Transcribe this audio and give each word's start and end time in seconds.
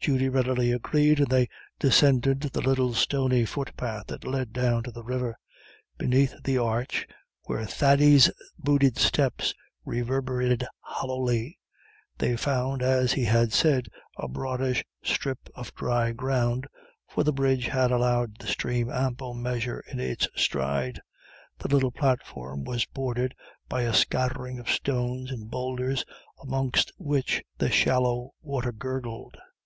Judy 0.00 0.30
readily 0.30 0.72
agreed, 0.72 1.18
and 1.20 1.28
they 1.28 1.50
descended 1.78 2.40
the 2.40 2.62
little 2.62 2.94
stony 2.94 3.44
footpath 3.44 4.10
which 4.10 4.24
led 4.24 4.54
down 4.54 4.82
to 4.84 4.90
the 4.90 5.02
river. 5.02 5.36
Beneath 5.98 6.34
the 6.44 6.56
arch, 6.56 7.06
where 7.42 7.66
Thady's 7.66 8.30
booted 8.58 8.96
steps 8.96 9.52
reverberated 9.84 10.64
hollowly, 10.80 11.58
they 12.16 12.36
found, 12.38 12.80
as 12.80 13.12
he 13.12 13.26
had 13.26 13.52
said, 13.52 13.88
a 14.16 14.28
broadish 14.28 14.82
strip 15.04 15.50
of 15.54 15.74
dry 15.74 16.10
ground, 16.12 16.66
for 17.06 17.22
the 17.22 17.30
bridge 17.30 17.66
had 17.66 17.90
allowed 17.92 18.38
the 18.38 18.46
stream 18.46 18.90
ample 18.90 19.34
measure 19.34 19.84
in 19.92 20.00
its 20.00 20.26
stride. 20.34 21.02
The 21.58 21.68
little 21.68 21.92
platform 21.92 22.64
was 22.64 22.86
bordered 22.86 23.34
by 23.68 23.82
a 23.82 23.92
scattering 23.92 24.58
of 24.58 24.70
stones 24.70 25.30
and 25.30 25.50
boulders, 25.50 26.02
amongst 26.42 26.92
which 26.96 27.44
the 27.58 27.70
shallow 27.70 28.32
water 28.40 28.72
gurgled. 28.72 29.36